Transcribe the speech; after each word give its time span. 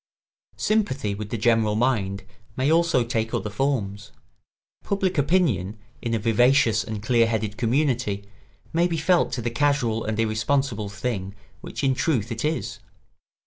]Sympathy 0.57 1.13
with 1.13 1.29
the 1.29 1.37
general 1.37 1.75
mind 1.75 2.23
may 2.57 2.71
also 2.71 3.03
take 3.03 3.35
other 3.35 3.51
forms. 3.51 4.11
Public 4.83 5.19
opinion, 5.19 5.77
in 6.01 6.15
a 6.15 6.17
vivacious 6.17 6.83
and 6.83 7.03
clear 7.03 7.27
headed 7.27 7.55
community, 7.55 8.27
may 8.73 8.87
be 8.87 8.97
felt 8.97 9.31
to 9.33 9.43
be 9.43 9.51
the 9.51 9.55
casual 9.55 10.03
and 10.03 10.19
irresponsible 10.19 10.89
thing 10.89 11.35
which 11.59 11.83
in 11.83 11.93
truth 11.93 12.31
it 12.31 12.43
is. 12.43 12.79